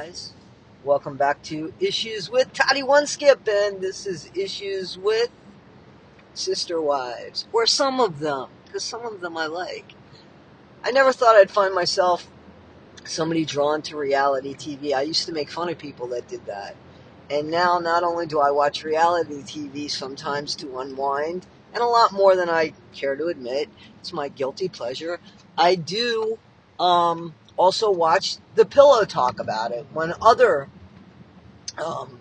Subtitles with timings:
[0.00, 0.32] guys.
[0.82, 5.28] Welcome back to Issues with Toddie One Skip, and this is Issues with
[6.32, 9.92] Sister Wives, or some of them, because some of them I like.
[10.82, 12.26] I never thought I'd find myself
[13.04, 14.94] somebody drawn to reality TV.
[14.94, 16.76] I used to make fun of people that did that.
[17.28, 21.44] And now, not only do I watch reality TV sometimes to unwind,
[21.74, 25.20] and a lot more than I care to admit, it's my guilty pleasure,
[25.58, 26.38] I do
[26.78, 30.68] um, also watch The Pillow talk about it when other
[31.78, 32.18] um,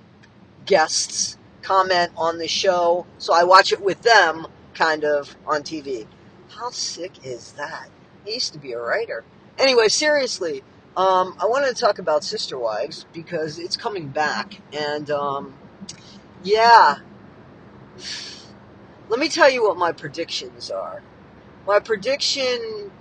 [0.66, 3.05] guests comment on the show.
[3.17, 6.08] So I watch it with them, kind of, on TV.
[6.50, 7.89] How sick is that?
[8.26, 9.23] He used to be a writer.
[9.58, 10.63] Anyway, seriously,
[10.95, 14.59] um, I wanted to talk about Sister Wives because it's coming back.
[14.73, 15.53] And, um,
[16.44, 16.98] yeah.
[19.09, 21.02] Let me tell you what my predictions are.
[21.66, 22.91] My prediction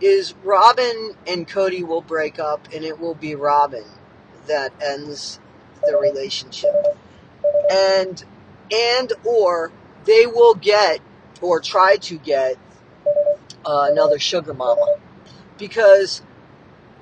[0.00, 3.84] is Robyn and Kody will break up, and it will be Robyn
[4.46, 5.40] that ends
[5.84, 6.74] the relationship,
[7.70, 8.24] and
[8.72, 9.72] and or
[10.04, 11.00] they will get
[11.40, 12.56] or try to get
[13.64, 14.96] uh, another sugar mama
[15.58, 16.22] because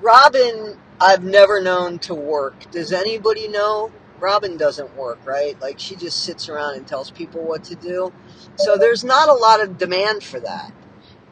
[0.00, 2.70] Robyn I've never known to work.
[2.70, 3.90] Does anybody know?
[4.20, 5.60] Robyn doesn't work, right?
[5.60, 8.12] Like she just sits around and tells people what to do.
[8.56, 10.72] So there's not a lot of demand for that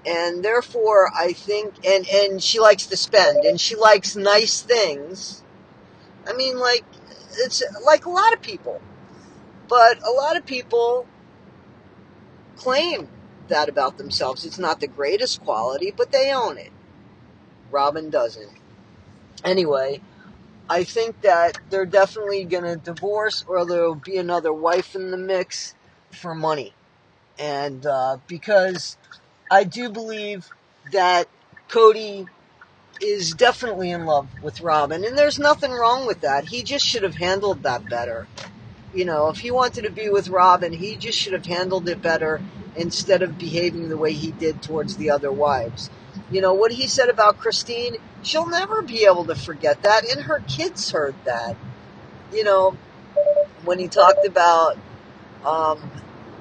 [0.07, 5.43] and therefore I think and and she likes to spend and she likes nice things.
[6.27, 6.85] I mean like
[7.39, 8.81] it's like a lot of people.
[9.69, 11.07] But a lot of people
[12.57, 13.09] claim
[13.49, 14.45] that about themselves.
[14.45, 16.73] It's not the greatest quality, but they own it.
[17.71, 18.53] Robyn doesn't.
[19.45, 20.01] Anyway,
[20.69, 25.17] I think that they're definitely going to divorce or there'll be another wife in the
[25.17, 25.75] mix
[26.11, 26.75] for money.
[27.39, 28.97] And uh, because
[29.53, 30.51] I do believe
[30.93, 31.29] that
[31.69, 32.27] Kody
[33.03, 36.47] is definitely in love with Robyn, and there's nothing wrong with that.
[36.47, 38.27] He just should have handled that better.
[38.95, 42.01] You know, if he wanted to be with Robyn, he just should have handled it
[42.01, 42.41] better
[42.77, 45.91] instead of behaving the way he did towards the other wives.
[46.31, 50.23] You know, what he said about Christine, she'll never be able to forget that, and
[50.25, 51.57] her kids heard that.
[52.33, 52.71] You know,
[53.67, 54.79] when he talked about
[55.45, 55.91] um,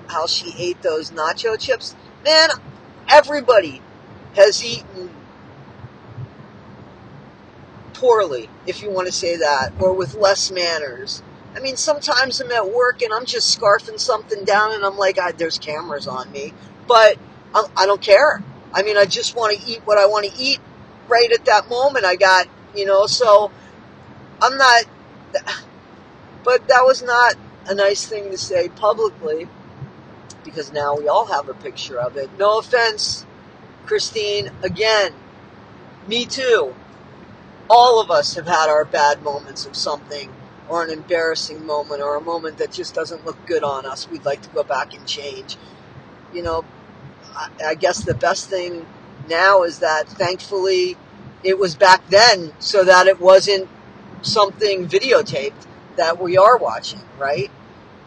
[0.07, 1.93] how she ate those nacho chips,
[2.23, 2.51] man,
[3.11, 3.81] everybody
[4.35, 5.09] has eaten
[7.93, 11.21] poorly, if you want to say that, or with less manners.
[11.55, 15.19] I mean, sometimes I'm at work and I'm just scarfing something down and I'm like,
[15.37, 16.53] there's cameras on me.
[16.87, 17.17] But
[17.53, 18.41] I, I don't care.
[18.73, 20.59] I mean, I just want to eat what I want to eat
[21.07, 22.05] right at that moment.
[22.05, 23.51] I got, you know, so
[24.41, 24.85] I'm not,
[26.43, 27.35] but that was not
[27.67, 29.47] a nice thing to say publicly
[30.43, 32.29] because now we all have a picture of it.
[32.37, 33.25] No offense,
[33.85, 35.13] Christine, again,
[36.07, 36.75] me too.
[37.69, 40.31] All of us have had our bad moments of something
[40.69, 44.09] or an embarrassing moment or a moment that just doesn't look good on us.
[44.09, 45.57] We'd like to go back and change.
[46.33, 46.65] You know,
[47.35, 48.85] I, I guess the best thing
[49.29, 50.97] now is that thankfully
[51.43, 53.69] it was back then so that it wasn't
[54.21, 55.65] something videotaped
[55.97, 57.51] that we are watching, right?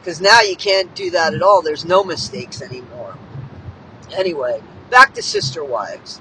[0.04, 1.62] Because now you can't do that at all.
[1.62, 3.16] There's no mistakes anymore.
[4.15, 6.20] Anyway, back to Sister Wives.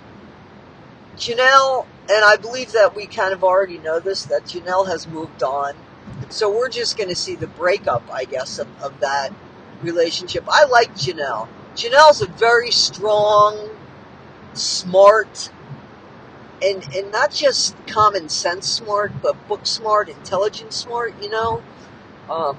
[1.18, 5.44] Janelle, and I believe that we kind of already know this, that Janelle has moved
[5.44, 5.74] on.
[6.30, 9.34] So we're just going to see the breakup, I guess, of, of that
[9.82, 10.46] relationship.
[10.48, 11.50] I like Janelle.
[11.76, 13.70] Janelle's a very strong,
[14.54, 15.52] smart,
[16.62, 21.62] and, and not just common sense smart, but book smart, intelligent smart, you know?
[22.30, 22.58] Um,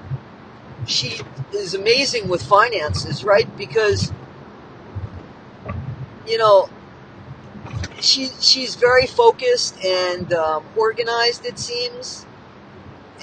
[0.86, 1.20] she
[1.52, 3.54] is amazing with finances, right?
[3.56, 4.12] Because
[6.26, 6.68] you know
[8.00, 11.44] she she's very focused and um, organized.
[11.44, 12.26] It seems,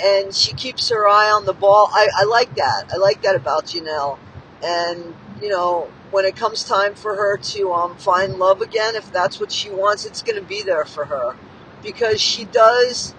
[0.03, 1.89] and she keeps her eye on the ball.
[1.94, 2.85] I, I like that.
[2.94, 4.17] I like that about Janelle.
[4.63, 9.11] And you know, when it comes time for her to um, find love again, if
[9.11, 11.35] that's what she wants, it's going to be there for her
[11.83, 13.13] because she does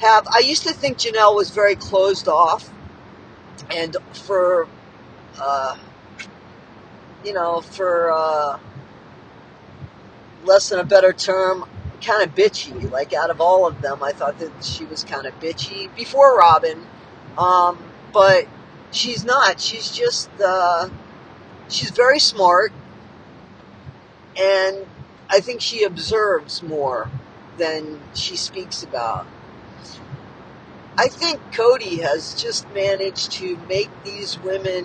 [0.00, 0.26] have.
[0.32, 2.70] I used to think Janelle was very closed off
[3.70, 4.68] and for
[5.40, 5.76] uh,
[7.24, 8.58] you know for uh,
[10.44, 11.66] less than a better term
[12.02, 12.90] kind of bitchy.
[12.90, 16.38] Like out of all of them i thought that she was kind of bitchy before
[16.38, 16.86] Robyn.
[17.38, 17.78] Um,
[18.12, 18.46] but
[18.92, 19.60] she's not.
[19.60, 20.90] She's just uh,
[21.68, 22.72] she's very smart.
[24.38, 24.86] And
[25.30, 27.10] i think she observes more
[27.58, 29.26] than she speaks about
[30.98, 34.84] I think Kody has just managed to make these women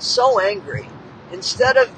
[0.00, 0.88] so angry.
[1.32, 1.88] Instead of,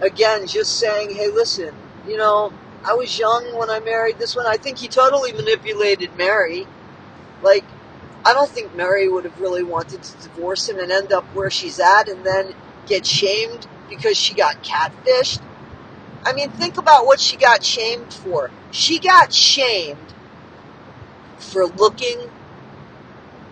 [0.00, 1.72] again, just saying, hey, listen,
[2.08, 2.52] you know,
[2.84, 4.46] I was young when I married this one.
[4.48, 6.66] I think he totally manipulated Meri.
[7.40, 7.62] Like,
[8.24, 11.50] I don't think Meri would have really wanted to divorce him and end up where
[11.50, 12.52] she's at and then
[12.88, 15.40] get shamed because she got catfished.
[16.24, 18.50] I mean, think about what she got shamed for.
[18.72, 20.14] She got shamed
[21.38, 22.18] for looking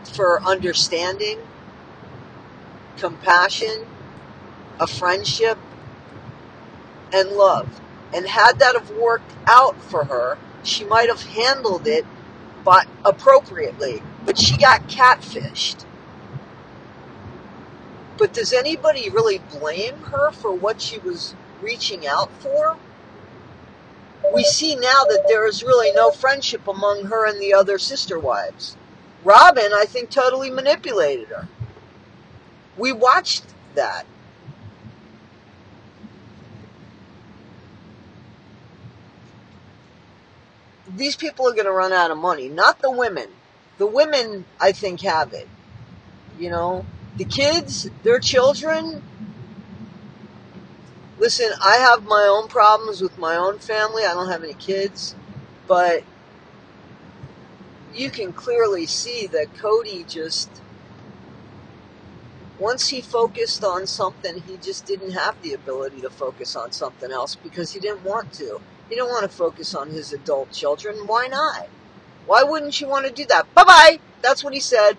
[0.09, 1.39] for understanding,
[2.97, 3.87] compassion,
[4.81, 5.59] a friendship,
[7.13, 7.81] and love.
[8.13, 12.07] And had that have worked out for her, she might have handled it
[12.65, 14.03] but appropriately.
[14.25, 15.85] But she got catfished.
[18.17, 22.77] But does anybody really blame her for what she was reaching out for?
[24.33, 28.19] We see now that there is really no friendship among her and the other sister
[28.19, 28.77] wives.
[29.25, 31.49] Robyn, I think, totally manipulated her.
[32.77, 33.45] We watched
[33.75, 34.07] that.
[40.87, 43.29] These people are going to run out of money, not the women.
[43.79, 45.49] The women, I think, have it.
[46.39, 46.85] You know,
[47.17, 49.03] the kids, their children.
[51.19, 54.05] Listen, I have my own problems with my own family.
[54.05, 55.15] I don't have any kids,
[55.67, 56.05] but
[57.95, 60.51] you can clearly see that Kody just
[62.59, 67.11] once he focused on something, he just didn't have the ability to focus on something
[67.11, 68.61] else because he didn't want to.
[68.89, 71.07] He didn't want to focus on his adult children.
[71.07, 71.69] Why not?
[72.27, 73.53] Why wouldn't you want to do that?
[73.55, 73.99] Bye bye.
[74.23, 74.97] That's what he said.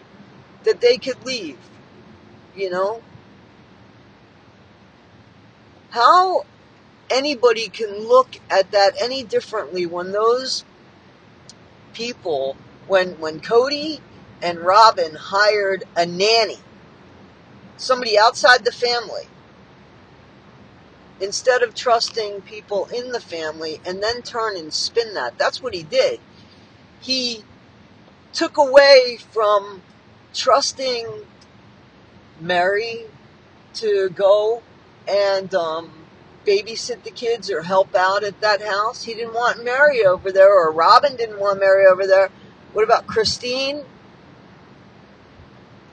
[0.63, 1.57] That they could leave.
[2.56, 3.01] You know?
[5.92, 6.45] How
[7.09, 10.65] anybody can look at that any differently when those
[11.94, 12.57] people
[12.88, 14.00] when when Kody
[14.42, 16.60] and Robyn hired a nanny,
[17.78, 19.28] somebody outside the family,
[21.20, 25.38] instead of trusting people in the family and then turn and spin that.
[25.38, 26.20] That's what he did.
[27.00, 27.44] He
[28.34, 29.81] took away from
[30.34, 31.08] trusting
[32.40, 33.06] Meri
[33.76, 34.62] to go
[35.08, 35.92] and um,
[36.46, 39.04] babysit the kids or help out at that house.
[39.04, 42.30] He didn't want Meri over there, or Robyn didn't want Meri over there.
[42.75, 43.86] What about Christine?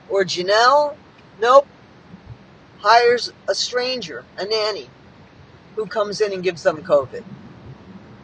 [0.09, 0.97] Or Janelle?
[1.39, 1.65] Nope.
[2.79, 4.89] Hires a stranger, a nanny,
[5.77, 7.23] who comes in and gives them COVID.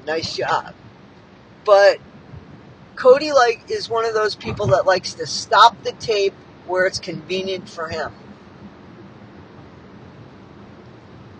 [0.05, 0.73] Nice job.
[1.63, 1.99] But
[2.97, 6.33] Kody like is one of those people that likes to stop the tape
[6.67, 8.11] where it's convenient for him.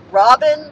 [0.10, 0.72] Robyn,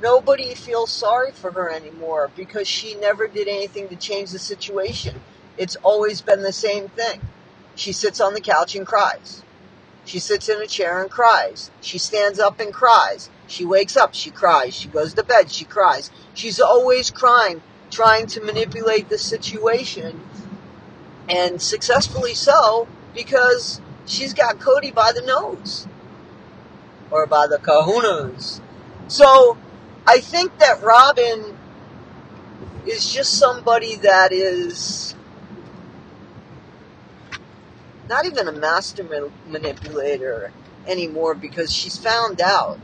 [0.00, 5.20] nobody feels sorry for her anymore because she never did anything to change the situation.
[5.58, 7.20] It's always been the same thing.
[7.74, 9.42] She sits on the couch and cries.
[10.04, 11.70] She sits in a chair and cries.
[11.80, 13.28] She stands up and cries.
[13.46, 14.74] She wakes up, she cries.
[14.74, 16.10] She goes to bed, she cries.
[16.32, 17.60] She's always crying,
[17.90, 20.20] trying to manipulate the situation.
[21.28, 25.86] And successfully so, because she's got Kody by the nose.
[27.10, 28.60] Or by the kahunas.
[29.08, 29.58] So,
[30.06, 31.56] I think that Robyn
[32.86, 35.14] is just somebody that is
[38.08, 39.04] not even a master
[39.46, 40.52] manipulator
[40.86, 42.78] anymore because she's found out.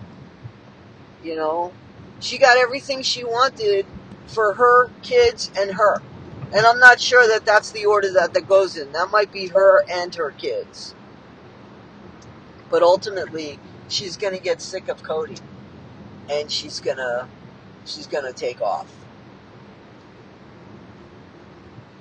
[1.22, 1.72] You know,
[2.20, 3.86] she got everything she wanted
[4.26, 6.02] for her kids and her.
[6.52, 8.92] And I'm not sure that that's the order that that goes in.
[8.92, 10.94] That might be her and her kids.
[12.70, 15.40] But ultimately, she's going to get sick of Kody
[16.30, 17.26] and she's going to
[17.84, 18.92] she's going to take off.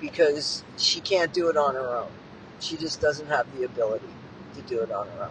[0.00, 2.10] Because she can't do it on her own.
[2.64, 4.08] She just doesn't have the ability
[4.54, 5.30] to do it on her own.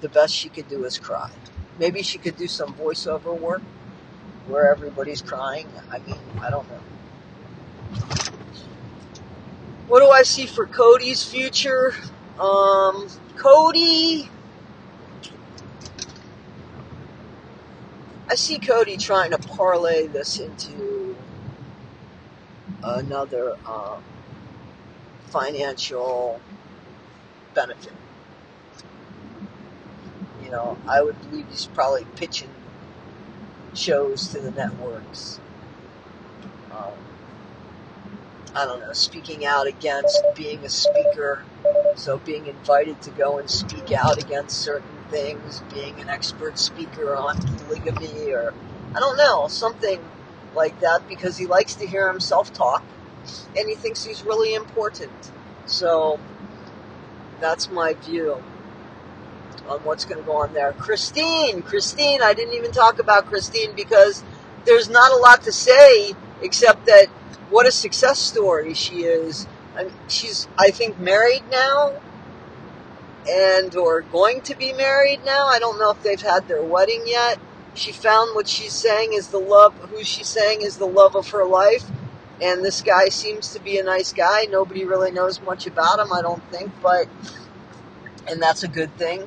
[0.00, 1.30] The best she could do is cry.
[1.78, 3.62] Maybe she could do some voiceover work
[4.48, 5.68] where everybody's crying.
[5.88, 6.80] I mean, I don't know.
[9.86, 11.94] What do I see for Kody's future?
[12.40, 14.28] Um, Kody.
[18.28, 21.16] I see Kody trying to parlay this into
[22.82, 24.02] another um,
[25.26, 26.40] financial
[27.54, 27.92] benefit.
[30.44, 32.50] You know, I would believe he's probably pitching
[33.74, 35.40] shows to the networks.
[36.70, 36.92] Um,
[38.54, 41.42] I don't know, speaking out against being a speaker,
[41.96, 47.14] so being invited to go and speak out against certain things, being an expert speaker
[47.16, 48.54] on polygamy, or
[48.94, 50.00] I don't know, something
[50.54, 52.82] like that, because he likes to hear himself talk
[53.56, 55.32] and he thinks he's really important.
[55.66, 56.18] So
[57.40, 58.42] that's my view
[59.68, 60.72] on what's going to go on there.
[60.72, 64.24] Christine, Christine, I didn't even talk about Christine because
[64.64, 67.06] there's not a lot to say except that
[67.50, 69.46] what a success story she is.
[69.76, 72.00] Mean, she's, I think, married now
[73.28, 75.46] and or going to be married now.
[75.46, 77.38] I don't know if they've had their wedding yet.
[77.74, 81.28] She found what she's saying is the love, who she's saying is the love of
[81.30, 81.84] her life.
[82.40, 84.44] And this guy seems to be a nice guy.
[84.44, 87.08] Nobody really knows much about him, I don't think, but,
[88.28, 89.26] and that's a good thing.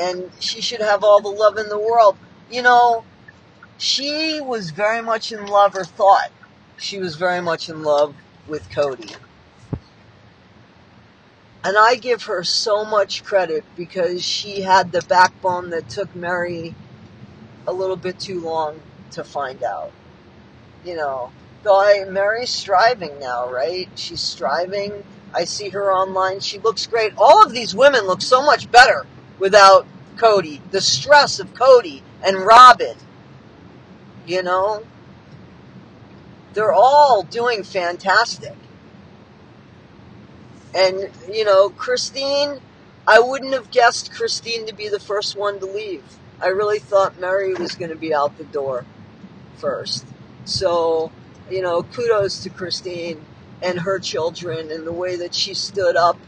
[0.00, 2.16] And she should have all the love in the world.
[2.50, 3.04] You know,
[3.78, 6.30] she was very much in love, or thought
[6.76, 8.14] she was very much in love
[8.48, 9.16] with Kody.
[11.62, 16.74] And I give her so much credit because she had the backbone that took Meri
[17.66, 18.80] a little bit too long
[19.12, 19.92] to find out.
[20.84, 21.32] You know,
[21.62, 23.88] though Meri's striving now, right?
[23.96, 25.04] She's striving.
[25.34, 26.40] I see her online.
[26.40, 27.12] She looks great.
[27.16, 29.06] All of these women look so much better
[29.38, 30.60] without Kody.
[30.70, 32.96] The stress of Kody and Robyn,
[34.26, 34.82] you know,
[36.54, 38.56] they're all doing fantastic.
[40.74, 42.60] And, you know, Christine,
[43.06, 46.04] I wouldn't have guessed Christine to be the first one to leave.
[46.40, 48.84] I really thought Meri was going to be out the door
[49.56, 50.06] first.
[50.50, 51.12] So,
[51.48, 53.24] you know, kudos to Christine
[53.62, 56.18] and her children and the way that she stood up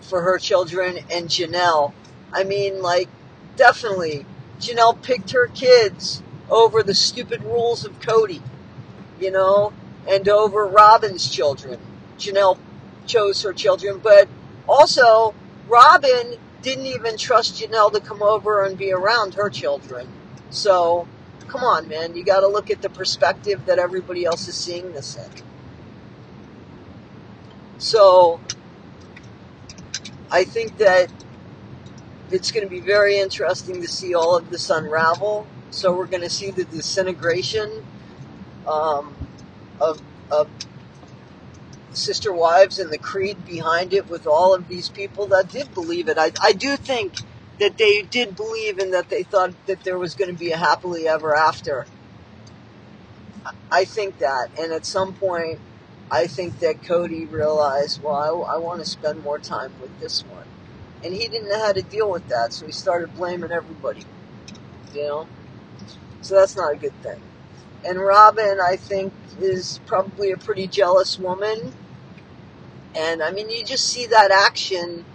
[0.00, 1.92] for her children and Janelle.
[2.32, 3.08] I mean, like,
[3.56, 4.26] definitely,
[4.58, 6.20] Janelle picked her kids
[6.50, 8.42] over the stupid rules of Kody,
[9.20, 9.72] you know,
[10.08, 11.78] and over Robyn's children.
[12.18, 12.58] Janelle
[13.06, 14.28] chose her children, but
[14.68, 15.32] also
[15.68, 20.08] Robyn didn't even trust Janelle to come over and be around her children.
[20.50, 21.06] So,
[21.48, 24.92] come on, man, you got to look at the perspective that everybody else is seeing
[24.92, 25.30] this in.
[27.78, 28.40] So,
[30.30, 31.12] I think that
[32.30, 35.46] it's going to be very interesting to see all of this unravel.
[35.70, 37.84] So, we're going to see the disintegration
[38.66, 39.14] um,
[39.80, 40.48] of, of
[41.92, 46.08] sister wives and the creed behind it with all of these people that did believe
[46.08, 46.18] it.
[46.18, 47.14] I, I do think
[47.60, 50.56] that they did believe and that they thought that there was going to be a
[50.56, 51.86] happily ever after.
[53.70, 54.50] I think that.
[54.58, 55.60] And at some point,
[56.10, 60.24] I think that Kody realized, well, I, I want to spend more time with this
[60.24, 60.46] one.
[61.04, 64.04] And he didn't know how to deal with that, so he started blaming everybody.
[64.94, 65.28] You know?
[66.22, 67.20] So that's not a good thing.
[67.86, 71.74] And Robyn, I think, is probably a pretty jealous woman
[72.94, 75.06] and I mean, you just see that action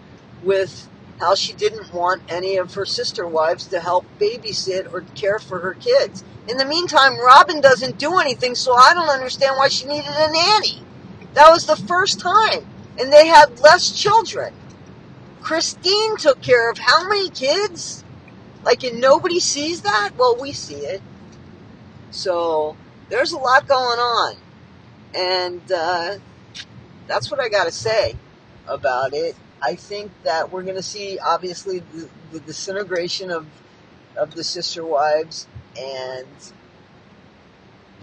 [0.44, 0.89] with
[1.20, 5.60] how she didn't want any of her sister wives to help babysit or care for
[5.60, 6.24] her kids.
[6.48, 10.32] In the meantime, Robyn doesn't do anything, so I don't understand why she needed a
[10.32, 10.82] nanny.
[11.34, 12.66] That was the first time.
[12.98, 14.54] And they had less children.
[15.42, 18.04] Christine took care of how many kids?
[18.64, 20.12] Like, and nobody sees that?
[20.18, 21.02] Well, we see it.
[22.12, 22.76] So,
[23.10, 24.36] there's a lot going on.
[25.14, 26.18] And, uh,
[27.08, 28.16] that's what I got to say
[28.68, 29.36] about it.
[29.62, 33.46] I think that we're going to see, obviously, the, the disintegration of
[34.16, 35.48] of the sister wives,
[35.80, 36.28] and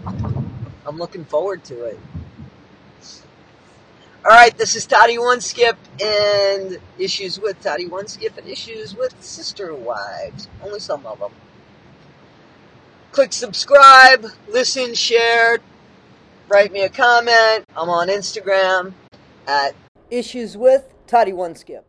[0.06, 1.98] I'm looking forward to it.
[4.24, 8.96] All right, this is Toddie One Skip and issues with Toddie One Skip and issues
[8.96, 10.48] with sister wives.
[10.64, 11.32] Only some of them.
[13.12, 15.58] Click subscribe, listen, share,
[16.48, 17.64] write me a comment.
[17.76, 18.94] I'm on Instagram
[19.46, 19.74] at
[20.10, 21.84] Issues with Toddie One Skip.